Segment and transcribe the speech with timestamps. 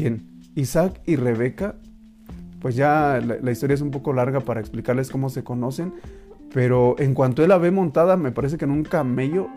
[0.00, 0.22] Bien,
[0.54, 1.74] Isaac y Rebeca,
[2.62, 5.92] pues ya la, historia es un poco larga para explicarles cómo se conocen,
[6.54, 9.48] pero en cuanto él la ve montada, me parece que en un camello,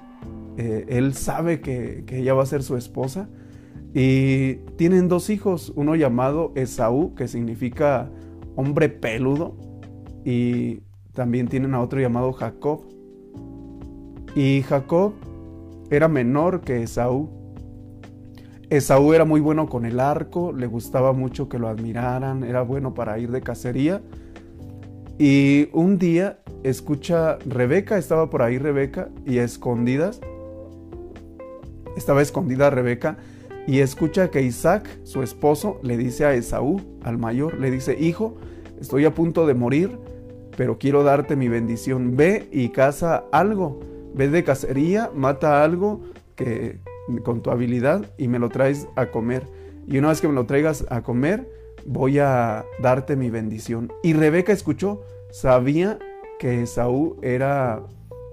[0.58, 3.30] eh, él sabe que, que ella va a ser su esposa.
[3.94, 8.12] Y tienen dos hijos, uno llamado Esaú, que significa
[8.58, 9.56] hombre peludo,
[10.26, 10.82] y
[11.14, 12.82] también tienen a otro llamado Jacob.
[14.36, 15.14] Y Jacob
[15.90, 17.43] era menor que Esaú.
[18.78, 22.96] Esaú era muy bueno con el arco, le gustaba mucho que lo admiraran, era bueno
[22.96, 24.02] para ir de cacería.
[25.20, 30.22] Y un día escucha, Rebeca, estaba por ahí Rebeca, y escondidas,
[31.96, 33.18] estaba escondida Rebeca,
[33.68, 38.38] y escucha que Isaac, su esposo, le dice a Esaú, al mayor, le dice, hijo,
[38.82, 40.00] estoy a punto de morir,
[40.58, 42.18] pero quiero darte mi bendición.
[42.18, 43.82] Ve y caza algo.
[44.16, 46.02] Ve de cacería, mata algo
[46.36, 46.80] que
[47.24, 49.48] con tu habilidad y me lo traes a comer.
[49.88, 51.50] Y una vez que me lo traigas a comer,
[51.86, 53.92] voy a darte mi bendición.
[54.04, 55.02] Y Rebeca escuchó,
[55.32, 56.00] sabía
[56.40, 57.84] que Esaú era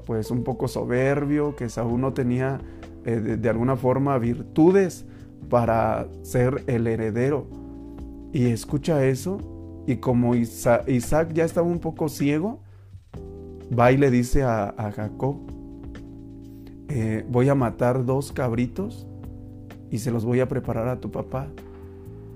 [0.07, 2.61] pues un poco soberbio, que Esaú no tenía
[3.05, 5.05] eh, de alguna forma virtudes
[5.49, 7.47] para ser el heredero.
[8.33, 9.39] Y escucha eso
[9.87, 12.61] y como Isaac ya estaba un poco ciego,
[13.77, 15.37] va y le dice a, Jacob,
[16.91, 19.07] eh, voy a matar dos cabritos
[19.91, 21.47] y se los voy a preparar a tu papá.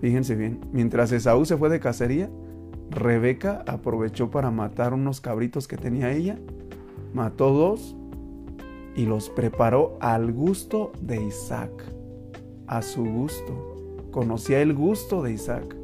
[0.00, 2.30] Fíjense bien, mientras Esaú se fue de cacería,
[2.90, 6.38] Rebeca aprovechó para matar unos cabritos que tenía ella,
[7.12, 7.96] mató dos
[8.94, 11.72] y los preparó al gusto de Isaac,
[12.68, 14.06] a su gusto.
[14.12, 15.74] Conocía el gusto de Isaac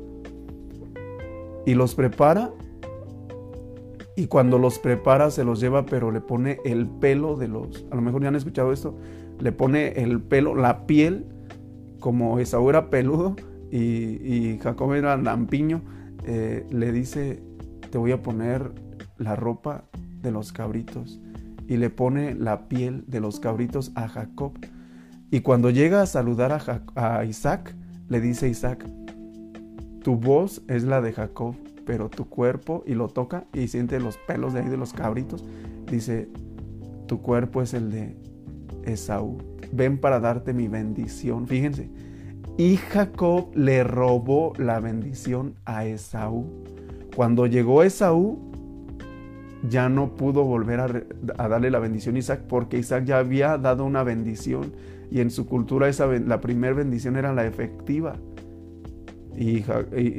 [1.67, 2.53] y los prepara.
[4.21, 7.95] Y cuando los prepara se los lleva, pero le pone el pelo de los, a
[7.95, 8.95] lo mejor ya han escuchado esto,
[9.39, 11.25] le pone el pelo, la piel,
[12.01, 13.35] como Esaú era peludo
[13.71, 15.81] y, Jacob era lampiño,
[16.27, 17.43] eh, le dice,
[17.91, 18.73] te voy a poner
[19.17, 19.85] la ropa
[20.21, 21.19] de los cabritos.
[21.67, 24.53] Y le pone la piel de los cabritos a Jacob.
[25.31, 27.75] Y cuando llega a saludar a, a Isaac,
[28.11, 28.85] le dice Isaac,
[30.03, 31.55] tu voz es la de Jacob,
[31.85, 35.45] pero tu cuerpo, y lo toca y siente los pelos de ahí de los cabritos,
[35.91, 36.29] dice,
[37.07, 38.17] tu cuerpo es el de
[38.85, 39.39] Esaú.
[39.73, 41.47] Ven para darte mi bendición.
[41.47, 41.91] Fíjense.
[42.57, 46.47] Y Jacob le robó la bendición a Esaú.
[47.15, 48.51] Cuando llegó Esaú,
[49.69, 53.85] ya no pudo volver a, darle la bendición a Isaac porque Isaac ya había dado
[53.85, 54.73] una bendición
[55.11, 58.17] y en su cultura esa, la primera bendición era la efectiva.
[59.41, 59.65] Y,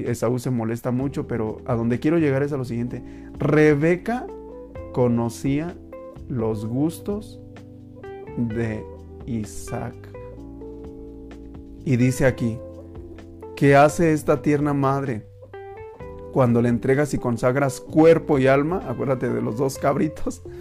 [0.09, 3.03] Esaú se molesta mucho, pero a donde quiero llegar es a lo siguiente.
[3.37, 4.25] Rebeca
[4.93, 5.75] conocía
[6.27, 7.39] los gustos
[8.35, 8.83] de
[9.27, 9.93] Isaac.
[11.85, 12.57] Y dice aquí,
[13.55, 15.27] ¿qué hace esta tierna madre
[16.33, 18.81] cuando le entregas y consagras cuerpo y alma?
[18.89, 20.41] Acuérdate de los dos cabritos.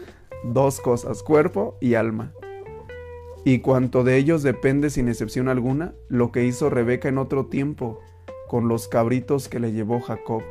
[0.42, 2.32] Dos cosas, cuerpo y alma.
[3.44, 8.00] Y cuanto de ellos depende sin excepción alguna, lo que hizo Rebeca en otro tiempo,
[8.50, 10.42] con los cabritos que le llevó Jacob.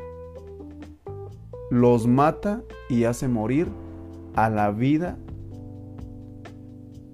[1.70, 3.68] Los mata y hace morir
[4.34, 5.18] a la vida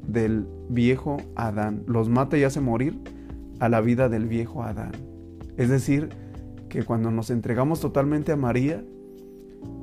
[0.07, 1.83] del viejo Adán.
[1.89, 3.01] Los mata y hace morir
[3.59, 4.93] a la vida del viejo Adán.
[5.57, 6.11] Es decir,
[6.69, 8.85] que cuando nos entregamos totalmente a María,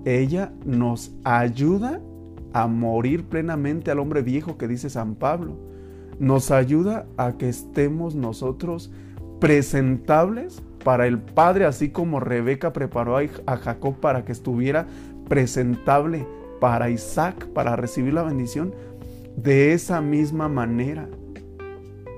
[0.06, 2.00] ella nos ayuda
[2.54, 5.58] a morir plenamente al hombre viejo que dice San Pablo.
[6.18, 8.90] Nos ayuda a que estemos nosotros
[9.42, 14.88] presentables para el Padre, así como Rebeca preparó a Jacob para que estuviera
[15.28, 16.28] presentable
[16.60, 18.74] para Isaac, para recibir la bendición,
[19.36, 21.10] de esa misma manera.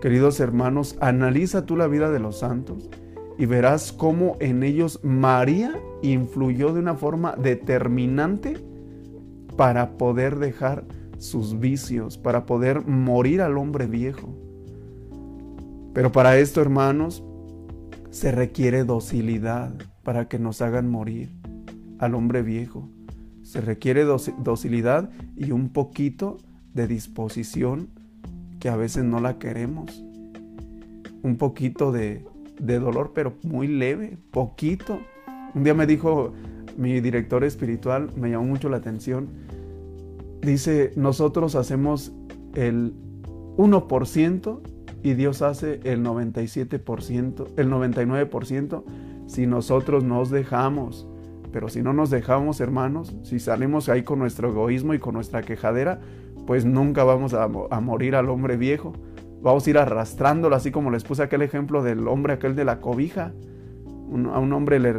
[0.02, 2.90] Queridos hermanos, analiza tú la vida de los santos
[3.38, 8.58] y verás cómo en ellos María influyó de una forma determinante
[9.58, 10.84] para poder dejar
[11.18, 14.30] sus vicios, para poder morir al hombre viejo.
[15.94, 17.24] Pero para esto, hermanos,
[18.16, 19.74] se requiere docilidad
[20.04, 21.34] para que nos hagan morir
[22.00, 22.88] al hombre viejo.
[23.44, 26.38] Se requiere docilidad y un poquito
[26.74, 27.90] de disposición
[28.62, 30.02] que a veces no la queremos.
[31.24, 32.24] Un poquito de,
[32.58, 34.98] dolor, pero muy leve, poquito.
[35.54, 36.32] Un día me dijo
[36.78, 39.28] mi director espiritual, me llamó mucho la atención,
[40.42, 42.14] dice, nosotros hacemos
[42.54, 42.94] el
[43.58, 44.62] 1%
[45.06, 48.84] y Dios hace el 97%, el 99%
[49.28, 51.08] si nosotros nos dejamos.
[51.52, 55.44] Pero si no nos dejamos, hermanos, si salimos ahí con nuestro egoísmo y con nuestra
[55.44, 56.02] quejadera,
[56.48, 58.94] pues nunca vamos a, morir al hombre viejo.
[59.44, 62.82] vamos a ir arrastrándolo, así como les puse aquel ejemplo del hombre, aquel de la
[62.82, 63.32] cobija.
[64.34, 64.94] A un hombre le,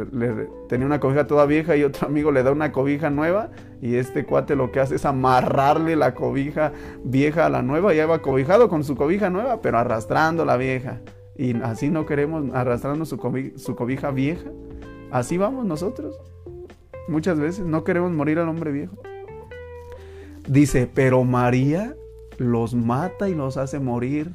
[0.67, 3.49] tenía una cobija toda vieja y otro amigo le da una cobija nueva
[3.81, 6.73] y este cuate lo que hace es amarrarle la cobija
[7.03, 11.01] vieja a la nueva, ya va cobijado con su cobija nueva, pero arrastrando la vieja.
[11.37, 13.17] Y así no queremos arrastrando su
[13.57, 14.49] su cobija vieja.
[15.11, 16.19] Así vamos nosotros.
[17.07, 18.95] Muchas veces no queremos morir al hombre viejo.
[20.47, 21.95] Dice, pero María
[22.37, 24.31] los mata y los hace morir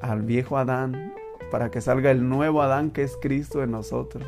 [0.00, 1.12] al viejo Adán
[1.50, 4.24] para que salga el nuevo Adán que es Cristo en nosotros.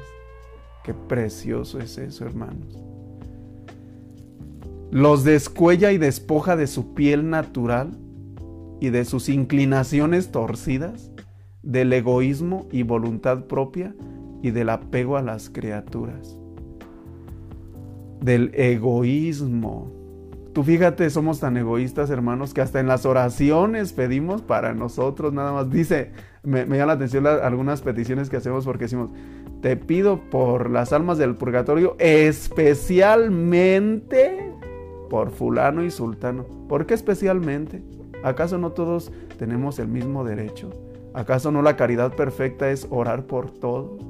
[0.85, 2.79] Qué precioso es eso, hermanos.
[4.91, 7.91] Los descuella y despoja de su piel natural
[8.81, 11.11] y de sus inclinaciones torcidas,
[11.63, 13.95] del egoísmo y voluntad propia
[14.43, 16.39] y del apego a las criaturas.
[18.21, 19.98] Del egoísmo.
[20.59, 25.53] Tú fíjate, somos tan egoístas, hermanos, que hasta en las oraciones pedimos para nosotros nada
[25.53, 25.71] más.
[25.71, 26.11] Dice,
[26.43, 29.11] me, llama la atención algunas peticiones que hacemos porque decimos,
[29.63, 34.53] te pido por las almas del purgatorio, especialmente
[35.09, 36.45] por fulano y sultano.
[36.69, 37.81] ¿Por qué especialmente?
[38.25, 40.71] ¿Acaso no todos tenemos el mismo derecho?
[41.15, 44.03] ¿Acaso no la caridad perfecta es orar por todos?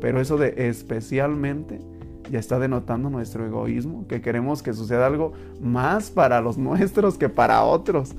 [0.00, 1.78] Pero eso de especialmente
[2.32, 7.28] ya está denotando nuestro egoísmo, que queremos que suceda algo más para los nuestros que
[7.28, 8.14] para otros.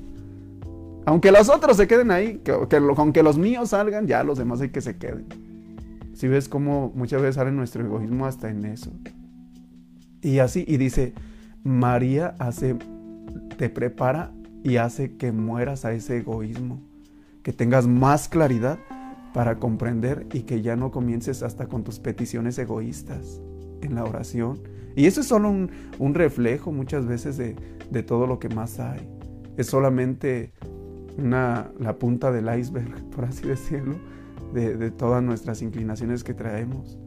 [1.07, 4.69] Aunque los otros se queden ahí, que, aunque los míos salgan, ya los demás hay
[4.69, 5.25] que se queden.
[6.13, 8.91] Si ves cómo muchas veces sale nuestro egoísmo hasta en eso.
[10.21, 11.15] Y así, y dice,
[11.63, 12.75] María hace,
[13.57, 14.31] te prepara
[14.63, 16.79] y hace que mueras a ese egoísmo,
[17.41, 18.77] que tengas más claridad
[19.33, 23.41] para comprender y que ya no comiences hasta con tus peticiones egoístas
[23.83, 24.59] en la oración.
[24.95, 29.07] Y eso es solo un, reflejo muchas veces de, todo lo que más hay.
[29.57, 30.51] Es solamente
[31.17, 33.95] una, la punta del iceberg, por así decirlo,
[34.53, 36.97] de, de todas nuestras inclinaciones que traemos.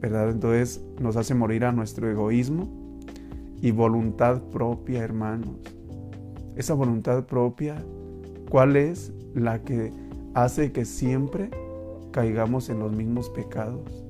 [0.00, 0.30] ¿Verdad?
[0.30, 3.00] Entonces nos hace morir a nuestro egoísmo
[3.60, 5.56] y voluntad propia, hermanos.
[6.54, 7.76] Esa voluntad propia,
[8.48, 9.92] ¿cuál es la que
[10.34, 11.50] hace que siempre
[12.10, 14.04] caigamos en los mismos pecados.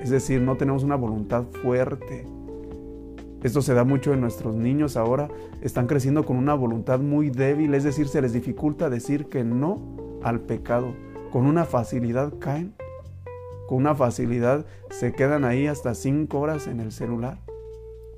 [0.00, 2.26] Es decir, no tenemos una voluntad fuerte.
[3.42, 5.28] Esto se da mucho en nuestros niños ahora.
[5.60, 9.80] Están creciendo con una voluntad muy débil, es decir, se les dificulta decir que no
[10.22, 10.94] al pecado.
[11.30, 12.74] Con una facilidad caen.
[13.68, 17.38] Con una facilidad se quedan ahí hasta cinco horas en el celular.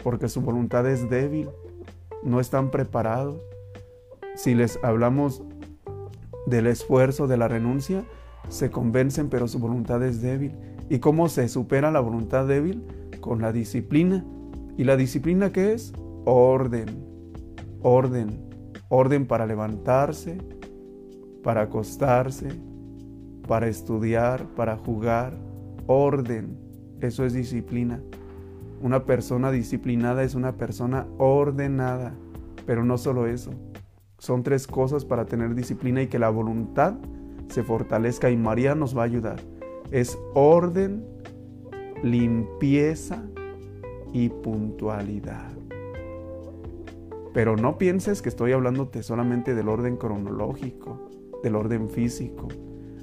[0.02, 1.48] Porque su voluntad es débil.
[2.22, 3.40] No están preparados.
[4.36, 5.42] Si les hablamos
[6.46, 8.04] del esfuerzo, de la renuncia,
[8.48, 10.52] se convencen, pero su voluntad es débil.
[10.90, 12.82] ¿Y cómo se supera la voluntad débil?
[13.20, 14.24] Con la disciplina.
[14.76, 15.92] ¿Y la disciplina qué es?
[16.24, 16.88] Orden.
[17.80, 18.50] Orden.
[18.88, 20.38] Orden para levantarse,
[21.44, 22.48] para acostarse,
[23.46, 25.38] para estudiar, para jugar.
[25.86, 26.58] Orden.
[27.00, 28.02] Eso es disciplina.
[28.82, 32.14] Una persona disciplinada es una persona ordenada.
[32.66, 33.52] Pero no solo eso.
[34.18, 36.94] Son tres cosas para tener disciplina y que la voluntad
[37.48, 39.38] se fortalezca y María nos va a ayudar.
[39.90, 41.04] Es orden,
[42.02, 43.24] limpieza
[44.12, 45.50] y puntualidad.
[47.32, 51.10] Pero no pienses que estoy hablándote solamente del orden cronológico,
[51.42, 52.48] del orden físico.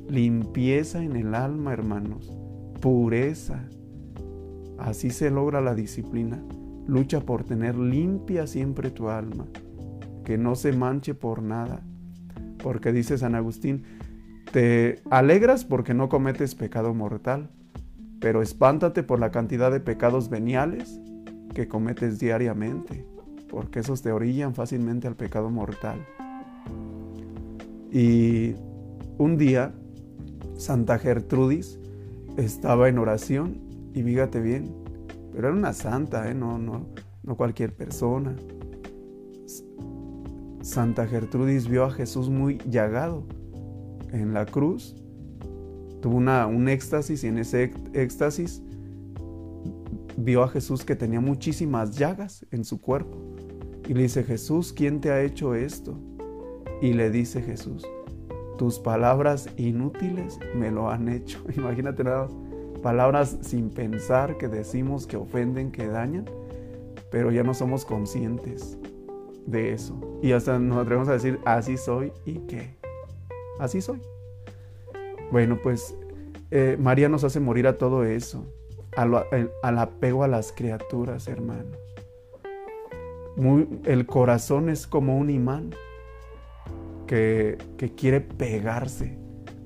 [0.10, 2.34] Limpieza en el alma, hermanos.
[2.82, 3.68] Pureza.
[4.78, 6.44] Así se logra la disciplina.
[6.88, 9.46] Lucha por tener limpia siempre tu alma
[10.28, 11.80] que no se manche por nada.
[12.62, 13.84] Porque dice San Agustín,
[14.52, 17.50] te alegras porque no cometes pecado mortal,
[18.20, 21.00] pero espántate por la cantidad de pecados veniales
[21.54, 23.06] que cometes diariamente,
[23.50, 26.06] porque esos te orillan fácilmente al pecado mortal.
[27.92, 28.56] Y
[29.18, 29.74] un día,
[30.56, 31.80] Santa Gertrudis
[32.38, 33.60] estaba en oración,
[33.94, 34.74] y fíjate bien,
[35.32, 36.34] pero era una santa, ¿eh?
[36.34, 36.88] no, no,
[37.24, 38.36] no cualquier persona.
[40.62, 43.24] Santa Gertrudis vio a Jesús muy llagado
[44.12, 44.96] en la cruz.
[46.02, 48.62] Tuvo una, un éxtasis y en ese éxtasis
[50.18, 53.18] vio a Jesús que tenía muchísimas llagas en su cuerpo.
[53.88, 55.98] Y le dice, Jesús, ¿quién te ha hecho esto?
[56.82, 57.88] Y le dice Jesús,
[58.58, 61.40] tus palabras inútiles me lo han hecho.
[61.56, 62.28] Imagínate nada,
[62.82, 66.26] palabras sin pensar que decimos que ofenden, que dañan,
[67.12, 68.78] pero ya no somos conscientes
[69.46, 70.20] de eso.
[70.22, 72.77] Y hasta nos atrevemos a decir, así soy y qué.
[73.60, 74.02] Así soy.
[75.32, 75.96] Bueno, pues
[76.52, 78.46] eh, María nos hace morir a todo eso,
[78.96, 81.78] al, apego a las criaturas, hermanos.
[83.86, 85.72] el corazón es como un imán.
[87.06, 87.58] que,
[87.96, 89.18] quiere pegarse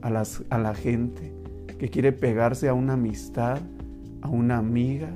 [0.02, 1.34] a, a la gente,
[1.78, 3.60] que quiere pegarse a una amistad,
[4.22, 5.10] a una amiga,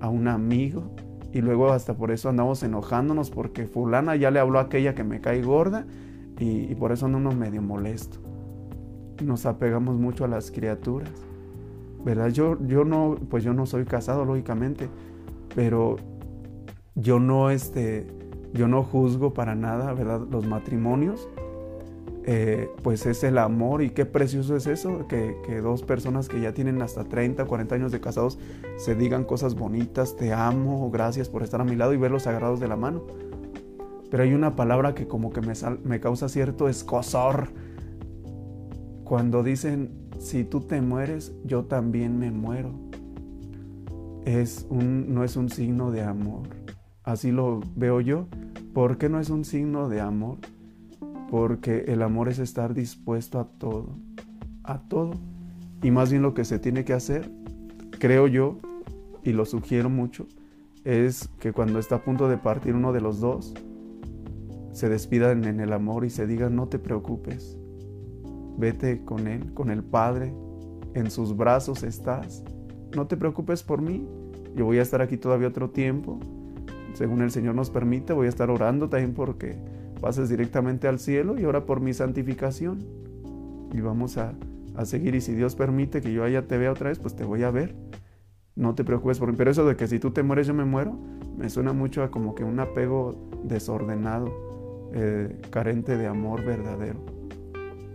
[0.00, 0.90] a un amigo.
[1.32, 5.04] Y luego hasta por eso andamos enojándonos porque fulana ya le habló a aquella que
[5.04, 5.84] me cae gorda
[6.38, 8.18] y, por eso andamos medio molesto.
[9.24, 11.10] Nos apegamos mucho a las criaturas.
[12.04, 12.28] ¿Verdad?
[12.28, 14.88] Yo, yo no, pues yo no soy casado, lógicamente,
[15.54, 15.96] pero
[16.94, 18.06] yo no, este,
[18.54, 20.20] yo no juzgo para nada, ¿verdad?
[20.30, 21.28] Los matrimonios
[22.30, 26.52] eh, pues es el amor y qué precioso es eso, que, dos personas que ya
[26.52, 28.38] tienen hasta 30, 40 años de casados
[28.76, 32.60] se digan cosas bonitas, te amo, gracias por estar a mi lado y verlos agarrados
[32.60, 33.02] de la mano.
[34.10, 35.52] Pero hay una palabra que como que me,
[35.84, 37.48] me causa cierto escosor.
[39.04, 42.72] Cuando dicen, si tú te mueres, yo también me muero.
[44.24, 46.48] Es un, no es un signo de amor.
[47.02, 48.26] Así lo veo yo.
[48.74, 50.38] ¿Por qué no es un signo de amor?
[51.30, 53.88] porque el amor es estar dispuesto a todo,
[54.64, 55.12] a todo.
[55.82, 57.30] Y más bien lo que se tiene que hacer,
[57.98, 58.58] creo yo,
[59.22, 60.26] y lo sugiero mucho,
[60.84, 63.54] es que cuando está a punto de partir uno de los dos,
[64.78, 67.58] se despidan en el amor y se digan, no te preocupes,
[68.56, 70.32] vete con Él, con el Padre,
[70.94, 72.42] en sus brazos estás,
[72.96, 74.08] no te preocupes por mí,
[74.54, 76.18] yo voy a estar aquí todavía otro tiempo,
[76.94, 79.56] según el Señor nos permite, voy a estar orando también porque
[80.00, 82.84] pases directamente al cielo y ora por mi santificación.
[83.72, 84.34] Y vamos a,
[84.84, 87.42] seguir y si Dios permite que yo allá te vea otra vez, pues te voy
[87.42, 87.74] a ver.
[88.56, 89.34] No te preocupes por mí.
[89.36, 90.98] Pero eso de que si tú te mueres yo me muero,
[91.36, 94.32] me suena mucho a como que un apego desordenado,
[94.92, 96.98] eh, carente de amor verdadero.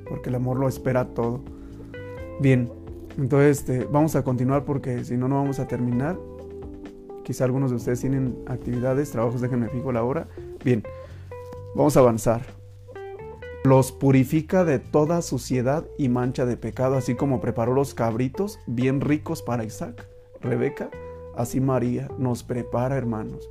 [0.08, 1.42] Porque el amor lo espera todo.
[2.40, 2.70] Bien,
[3.18, 6.18] entonces este, vamos a continuar porque si no, no vamos a terminar.
[7.24, 10.28] Quizá algunos de ustedes tienen actividades, trabajos, déjenme fijo la hora.
[10.64, 10.84] Bien,
[11.76, 12.42] Vamos a avanzar.
[13.64, 19.02] Los purifica de toda suciedad y mancha de pecado, así como preparó los cabritos bien
[19.02, 20.08] ricos para Isaac.
[20.40, 20.92] Rebeca,
[21.36, 23.50] así María nos prepara, hermanos.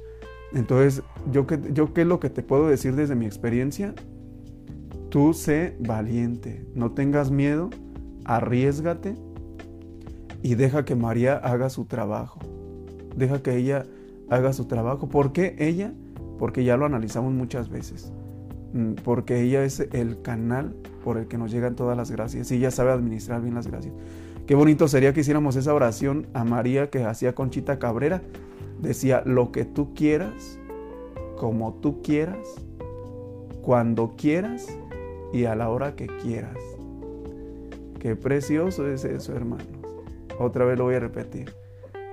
[0.55, 3.95] Entonces, ¿yo qué, yo qué es lo que te puedo decir desde mi experiencia?
[5.09, 7.71] Tú sé valiente, no tengas miedo,
[8.25, 9.17] arriesgate
[10.43, 12.41] y deja que María haga su trabajo.
[13.17, 13.85] Deja que ella
[14.31, 15.09] haga su trabajo.
[15.09, 15.93] ¿Por qué ella?
[16.43, 18.13] porque ya lo analizamos muchas veces,
[18.73, 22.57] mm, porque ella es el canal por el que nos llegan todas las gracias y
[22.57, 23.95] ella sabe administrar bien las gracias.
[24.45, 28.23] Qué bonito sería que hiciéramos esa oración a María que hacía Conchita Cabrera.
[28.83, 30.59] Decía, lo que tú quieras,
[31.37, 32.49] como tú quieras,
[33.63, 34.67] cuando quieras
[35.33, 36.59] y a la hora que quieras.
[38.01, 39.69] Qué precioso es eso, hermanos.
[40.41, 41.55] Otra vez lo voy a repetir.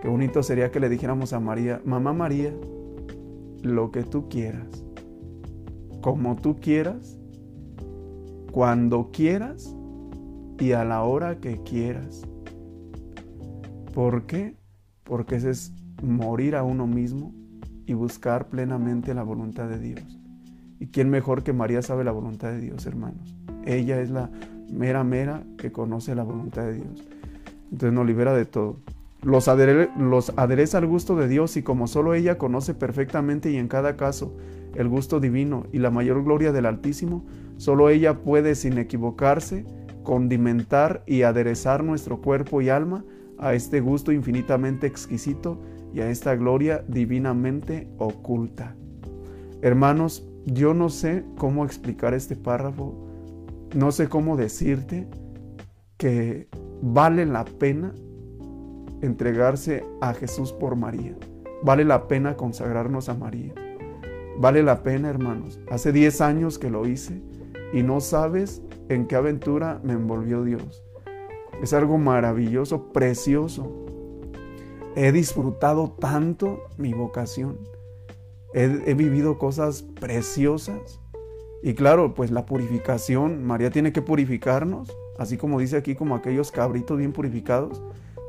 [0.03, 2.53] Qué bonito sería que le dijéramos a María, mamá María,
[3.63, 4.85] lo que tú quieras,
[6.01, 7.17] como tú quieras,
[8.51, 9.75] cuando quieras
[10.59, 12.21] y a la hora que quieras.
[13.93, 14.55] ¿Por qué?
[15.03, 17.33] Porque ese es morir a uno mismo
[17.85, 20.19] y buscar plenamente la voluntad de Dios.
[20.79, 23.35] ¿Y quién mejor que María sabe la voluntad de Dios, hermanos?
[23.65, 24.29] Ella es la
[24.71, 27.07] mera mera que conoce la voluntad de Dios.
[27.71, 28.77] Entonces nos libera de todo
[29.21, 33.97] los, adereza al gusto de Dios y como solo ella conoce perfectamente y en cada
[33.97, 34.35] caso
[34.75, 37.25] el gusto divino y la mayor gloria del Altísimo,
[37.57, 39.65] solo ella puede sin equivocarse
[40.03, 43.03] condimentar y aderezar nuestro cuerpo y alma
[43.37, 45.59] a este gusto infinitamente exquisito
[45.93, 48.75] y a esta gloria divinamente oculta.
[49.61, 53.07] Hermanos, yo no sé cómo explicar este párrafo,
[53.75, 55.07] no sé cómo decirte
[55.97, 56.47] que
[56.81, 57.93] vale la pena
[59.01, 61.15] entregarse a Jesús por María.
[61.63, 63.53] Vale la pena consagrarnos a María.
[64.37, 65.59] Vale la pena, hermanos.
[65.69, 67.21] Hace 10 años que lo hice
[67.73, 70.83] y no sabes en qué aventura me envolvió Dios.
[71.61, 73.85] Es algo maravilloso, precioso.
[74.95, 77.57] He disfrutado tanto mi vocación.
[78.53, 80.99] He, vivido cosas preciosas.
[81.61, 86.51] Y claro, pues la purificación, María tiene que purificarnos, así como dice aquí, como aquellos
[86.51, 87.81] cabritos bien purificados.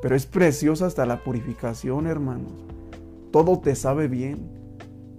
[0.02, 2.52] Pero es preciosa hasta la purificación, hermanos.
[3.30, 4.50] Todo te sabe bien,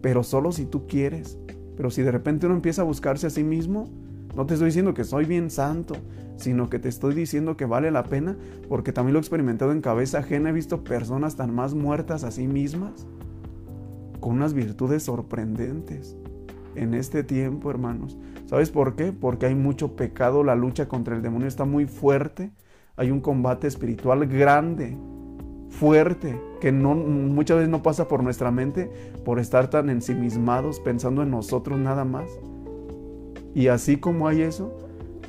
[0.01, 1.37] pero solo si tú quieres.
[1.75, 3.89] Pero si de repente uno empieza a buscarse a sí mismo,
[4.35, 5.95] no te estoy diciendo que soy bien santo,
[6.37, 9.81] sino que te estoy diciendo que vale la pena, porque también lo he experimentado en
[9.81, 10.49] cabeza ajena.
[10.49, 13.07] He visto personas tan más muertas a sí mismas,
[14.19, 16.15] con unas virtudes sorprendentes
[16.75, 18.17] en este tiempo, hermanos.
[18.45, 19.11] ¿Sabes por qué?
[19.13, 22.51] Porque hay mucho pecado, la lucha contra el demonio está muy fuerte
[23.01, 24.97] hay un combate espiritual grande,
[25.69, 28.91] fuerte, que no, muchas veces no pasa por nuestra mente
[29.23, 32.29] por estar tan ensimismados pensando en nosotros nada más.
[33.53, 34.77] Y así como hay eso,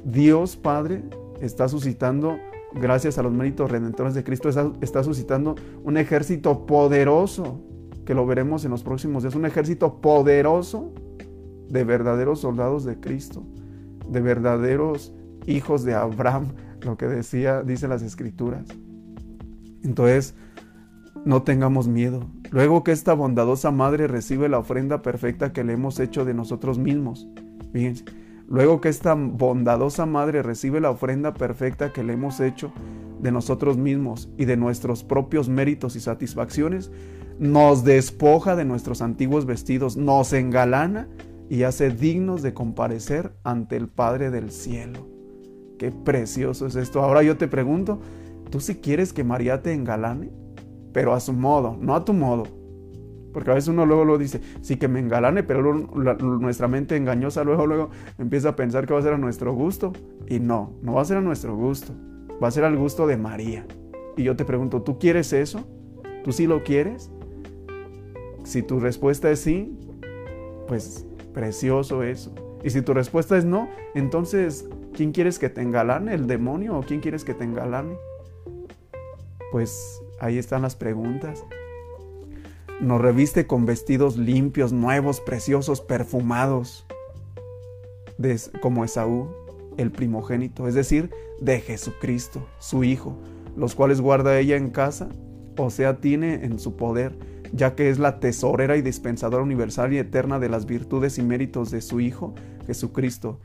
[0.05, 1.03] Dios Padre
[1.41, 2.39] está suscitando,
[2.75, 4.49] gracias a los méritos redentores de Cristo,
[4.81, 7.61] está, suscitando un ejército poderoso,
[8.05, 10.93] que lo veremos en los próximos días, un ejército poderoso
[11.69, 13.45] de verdaderos soldados de Cristo,
[14.09, 15.15] de verdaderos
[15.47, 16.49] hijos de Abraham,
[16.83, 18.67] lo que decía, dice las escrituras.
[19.83, 20.35] Entonces,
[21.25, 22.27] no tengamos miedo.
[22.51, 26.79] Luego que esta bondadosa madre recibe la ofrenda perfecta que le hemos hecho de nosotros
[26.79, 27.29] mismos.
[27.73, 28.05] Fíjense.
[28.49, 32.73] Luego que esta bondadosa madre recibe la ofrenda perfecta que le hemos hecho
[33.21, 36.91] de nosotros mismos y de nuestros propios méritos y satisfacciones,
[37.39, 41.09] nos despoja de nuestros antiguos vestidos, nos engalana
[41.49, 45.09] y hace dignos de comparecer ante el Padre del cielo.
[45.79, 47.01] Qué precioso es esto.
[47.01, 48.01] Ahora yo te pregunto,
[48.51, 50.31] ¿tú si quieres que María te engalane?
[50.93, 52.45] Pero a su modo, no a tu modo.
[53.33, 57.45] Porque a veces uno luego lo dice, sí que me engalane, pero nuestra mente engañosa
[57.45, 59.93] luego, luego empieza a pensar que va a ser a nuestro gusto.
[60.29, 61.93] Y no, no va a ser a nuestro gusto.
[62.43, 63.67] Va a ser al gusto de María.
[64.17, 65.67] Y yo te pregunto, ¿tú quieres eso?
[66.25, 67.11] ¿Tú sí lo quieres?
[68.45, 69.79] Si tu respuesta es sí,
[70.69, 72.35] pues precioso eso.
[72.63, 76.15] Y si tu respuesta es no, entonces, ¿quién quieres que te engalane?
[76.15, 77.97] ¿El demonio o quién quieres que te engalane?
[79.51, 81.45] Pues ahí están las preguntas.
[82.81, 86.87] Nos reviste con vestidos limpios, nuevos, preciosos, perfumados,
[88.61, 89.29] como Esaú,
[89.77, 91.11] el primogénito, es decir,
[91.41, 93.17] de Jesucristo, su Hijo,
[93.57, 95.09] los cuales guarda ella en casa,
[95.57, 97.17] o sea, tiene en su poder
[97.53, 101.71] ya que es la tesorera y dispensadora universal y eterna de las virtudes y méritos
[101.71, 102.35] de su Hijo,
[102.67, 103.39] Jesucristo.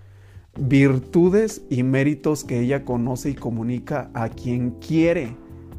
[0.59, 5.35] Virtudes y méritos que ella conoce y comunica a quien quiere,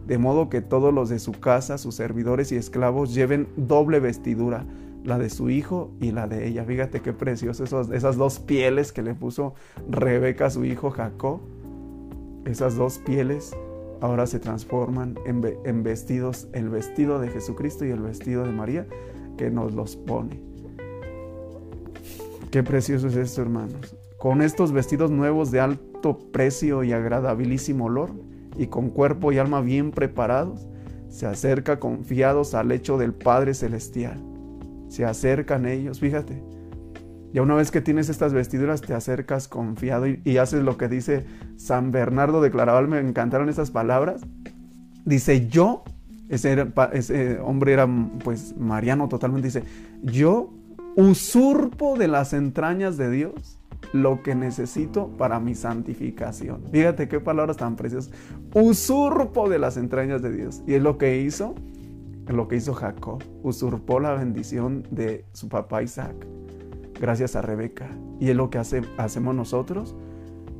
[0.08, 4.64] de modo que todos los de su casa, sus servidores y esclavos, lleven doble vestidura,
[5.04, 6.64] la de su hijo y la de ella.
[6.64, 7.62] Fíjate qué precioso
[7.92, 9.54] esas dos pieles que le puso
[9.90, 11.40] Rebeca a su hijo Jacob.
[12.46, 13.54] Esas dos pieles
[14.00, 18.86] ahora se transforman en, vestidos, el vestido de Jesucristo y el vestido de María,
[19.36, 20.40] que nos los pone.
[22.50, 23.94] Qué precioso es esto, hermanos.
[24.16, 28.10] Con estos vestidos nuevos de alto precio y agradabilísimo olor,
[28.58, 30.66] y con cuerpo y alma bien preparados,
[31.08, 34.22] se acerca confiados al lecho del Padre Celestial.
[34.88, 36.42] Se acercan ellos, fíjate,
[37.32, 41.26] ya una vez que tienes estas vestiduras, te acercas confiado y, haces lo que dice
[41.56, 42.88] San Bernardo de Claraval.
[42.88, 44.22] Me encantaron estas palabras.
[45.04, 45.84] Dice, yo,
[46.28, 47.88] ese, ese hombre era
[48.24, 49.62] pues mariano totalmente, dice,
[50.02, 50.52] yo
[50.96, 53.57] usurpo de las entrañas de Dios
[53.92, 56.62] lo que necesito para mi santificación.
[56.70, 58.12] Fíjate qué palabras tan preciosas.
[58.54, 60.62] Usurpo de las entrañas de Dios.
[60.66, 61.54] Y es lo que hizo,
[62.26, 63.22] lo que hizo Jacob.
[63.42, 66.14] Usurpó la bendición de su papá Isaac
[67.00, 67.88] gracias a Rebeca.
[68.20, 69.94] Y es lo que hace, hacemos nosotros,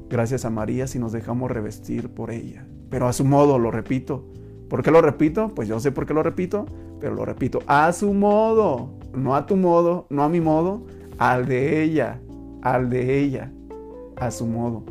[0.08, 2.66] gracias a María, si nos dejamos revestir por ella.
[2.90, 4.24] Pero a su modo, lo repito.
[4.68, 5.48] ¿Por qué lo repito?
[5.54, 6.66] Pues yo sé por qué lo repito,
[7.00, 10.84] pero lo repito, a su modo, no a tu modo, no a mi modo,
[11.16, 12.20] al de ella,
[12.62, 13.52] al de ella,
[14.16, 14.84] a su modo.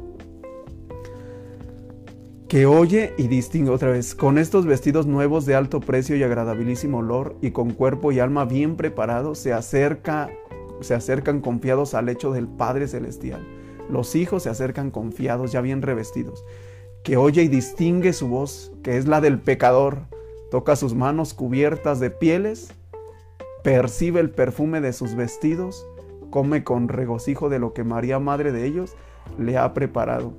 [2.47, 6.99] Que oye y distingue otra vez, con estos vestidos nuevos de alto precio y agradabilísimo
[6.99, 10.29] olor, y con cuerpo y alma bien preparados, se acerca
[10.81, 13.45] se acercan confiados al hecho del Padre Celestial.
[13.89, 16.45] Los hijos se acercan confiados, ya bien revestidos,
[17.03, 20.01] que oye y distingue su voz, que es la del pecador,
[20.51, 22.69] toca sus manos cubiertas de pieles,
[23.63, 25.85] percibe el perfume de sus vestidos,
[26.29, 28.95] come con regocijo de lo que María, Madre de ellos,
[29.37, 30.33] le ha preparado,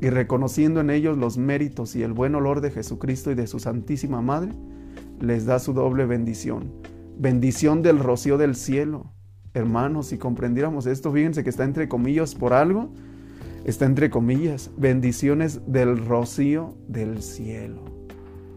[0.00, 3.60] y reconociendo en ellos los méritos y el buen olor de Jesucristo y de su
[3.60, 4.52] Santísima Madre,
[5.20, 6.72] les da su doble bendición,
[7.18, 9.12] bendición del rocío del cielo,
[9.54, 12.88] Hermanos, si comprendiéramos esto, fíjense que está entre comillas por algo,
[13.66, 17.82] está entre comillas, bendiciones del rocío del cielo.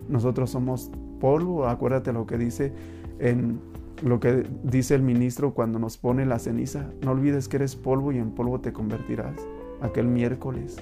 [0.08, 2.72] Nosotros somos polvo, acuérdate lo que dice
[3.20, 3.60] en
[4.06, 6.90] lo que dice el ministro cuando nos pone la ceniza.
[7.04, 9.36] No olvides que eres polvo y en polvo te convertirás.
[9.82, 10.78] Aquel miércoles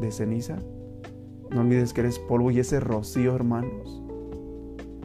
[0.00, 0.58] de ceniza.
[1.50, 4.02] No olvides que eres polvo y ese rocío, hermanos,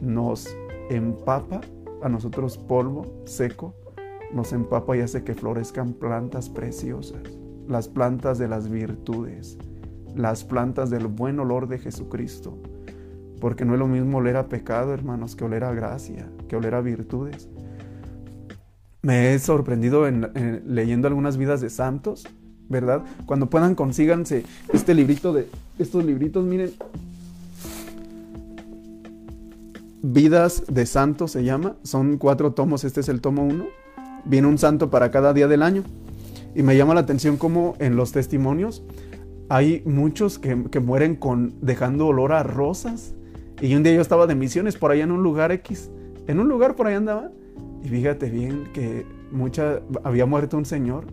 [0.02, 0.54] nos
[0.90, 1.60] empapa
[2.02, 3.74] a nosotros polvo seco
[4.32, 7.22] nos empapa y hace que florezcan plantas preciosas,
[7.66, 9.58] las plantas de las virtudes,
[10.14, 12.58] las plantas del buen olor de Jesucristo.
[13.40, 16.74] Porque no es lo mismo oler a pecado, hermanos, que oler a gracia, que oler
[16.74, 17.48] a virtudes.
[19.02, 20.30] Me he sorprendido en,
[20.66, 22.28] leyendo algunas vidas de santos,
[22.68, 23.02] ¿verdad?
[23.26, 25.48] Cuando puedan, consíganse este librito de,
[25.78, 26.70] estos libritos, miren,
[30.02, 33.66] Vidas de Santos se llama, son cuatro tomos, este es el tomo uno
[34.24, 35.84] viene un santo para cada día del año.
[36.54, 38.82] Y me llama la atención cómo en los testimonios
[39.48, 43.14] hay muchos que, que mueren con dejando olor a rosas.
[43.60, 45.90] Y un día yo estaba de misiones por allá en un lugar X.
[46.26, 47.30] En un lugar por allá andaba.
[47.82, 51.06] Y fíjate bien que mucha, había muerto un señor.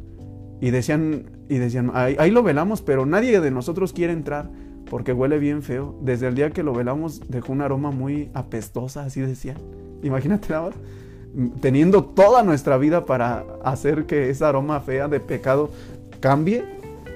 [0.59, 4.49] Y decían, y decían ahí, lo velamos, pero nadie de nosotros quiere entrar
[4.89, 5.97] porque huele bien feo.
[6.01, 9.57] Desde el día que lo velamos dejó un aroma muy apestosa, así decían.
[10.01, 10.71] Imagínate nada
[11.61, 15.69] teniendo toda nuestra vida para hacer que esa aroma fea de pecado
[16.19, 16.63] cambie,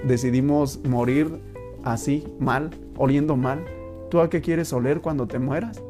[0.04, 1.40] decidimos morir
[1.82, 3.64] así, mal, oliendo mal.
[4.12, 5.82] ¿Tú a qué quieres oler cuando te mueras?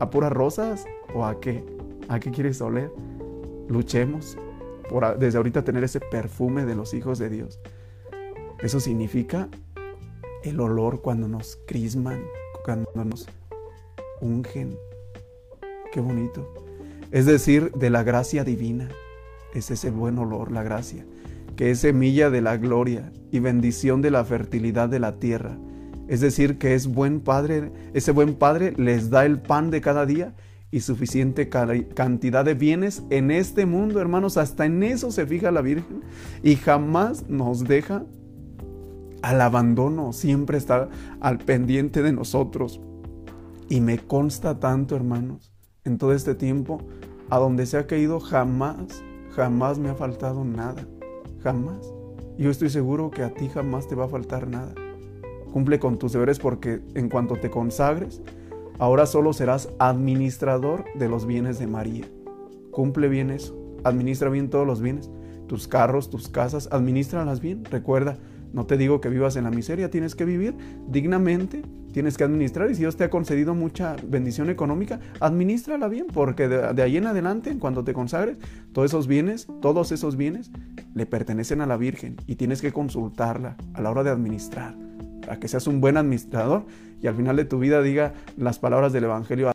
[0.00, 1.64] ¿A puras rosas o a qué?
[2.10, 2.92] ¿A qué quieres oler?
[3.70, 4.36] Luchemos
[4.90, 7.58] por desde ahorita tener ese perfume de los hijos de Dios.
[8.58, 9.48] Eso significa
[10.44, 12.22] el olor cuando nos crisman,
[12.66, 13.26] cuando nos
[14.20, 14.76] ungen.
[15.90, 16.52] Qué bonito.
[17.12, 18.90] Es decir, de la gracia divina.
[19.54, 21.06] Es ese buen olor, la gracia,
[21.56, 25.56] que es semilla de la gloria y bendición de la fertilidad de la tierra.
[26.10, 30.06] Es decir, que es buen padre, ese buen padre les da el pan de cada
[30.06, 30.34] día
[30.72, 34.36] y suficiente cantidad de bienes en este mundo, hermanos.
[34.36, 36.02] Hasta en eso se fija la Virgen
[36.42, 38.04] y jamás nos deja
[39.22, 40.88] al abandono, siempre está
[41.20, 42.80] al pendiente de nosotros.
[43.68, 45.52] Y me consta tanto, hermanos,
[45.84, 46.82] en todo este tiempo,
[47.28, 50.88] a donde se ha caído, jamás, jamás me ha faltado nada.
[51.44, 51.94] Jamás.
[52.36, 54.74] Yo estoy seguro que a ti jamás te va a faltar nada.
[55.52, 58.22] Cumple con tus deberes porque en cuanto te consagres,
[58.78, 62.04] ahora solo serás administrador de los bienes de María.
[62.70, 63.56] Cumple bien eso.
[63.84, 65.10] Administra bien todos los bienes.
[65.46, 67.64] Tus carros, tus casas, administralas bien.
[67.64, 68.18] Recuerda,
[68.52, 70.54] no te digo que vivas en la miseria, tienes que vivir
[70.88, 76.06] dignamente, tienes que administrar y si Dios te ha concedido mucha bendición económica, administrala bien,
[76.12, 78.38] porque de, ahí en adelante, cuando te consagres,
[78.72, 80.50] todos esos bienes, todos esos bienes
[80.94, 84.76] le pertenecen a la Virgen y tienes que consultarla a la hora de administrar,
[85.20, 86.64] para que seas un buen administrador
[87.02, 89.52] y al final de tu vida diga las palabras del Evangelio.